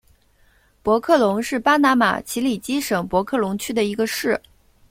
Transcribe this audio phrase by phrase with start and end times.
[0.81, 4.41] 博克龙是巴拿马奇里基省博克龙区的一个市。